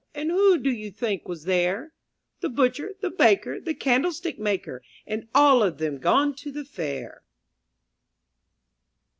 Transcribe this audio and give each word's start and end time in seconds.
•"•^ 0.01 0.03
And 0.19 0.31
who 0.31 0.57
do 0.57 0.71
you 0.71 0.89
think 0.89 1.27
was 1.27 1.43
there? 1.43 1.93
The 2.39 2.49
butcher, 2.49 2.95
the 3.01 3.11
baker, 3.11 3.59
the 3.61 3.75
candlestick 3.75 4.39
maker, 4.39 4.81
And 5.05 5.27
all 5.35 5.61
of 5.61 5.77
them 5.77 5.99
gone 5.99 6.33
to 6.37 6.51
the 6.51 6.65
fair. 6.65 7.21